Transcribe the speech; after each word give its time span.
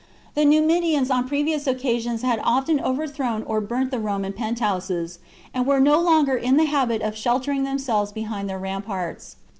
The 0.33 0.45
Numidians 0.45 1.11
on 1.11 1.27
previous 1.27 1.67
occasions 1.67 2.23
had 2.23 2.41
often 2.43 2.79
overthrown 2.79 3.43
or 3.43 3.61
burnt 3.61 3.91
the 3.91 3.99
Roman 3.99 4.33
penthouses, 4.33 5.19
and 5.53 5.67
were 5.67 5.79
no 5.79 5.99
longer 5.99 6.35
in 6.35 6.57
the 6.57 6.65
habit 6.65 7.03
of 7.03 7.15
shelter 7.15 7.51
ing 7.51 7.65
themselves 7.65 8.11
behind 8.11 8.49
their 8.49 8.57
ramparts. 8.57 9.35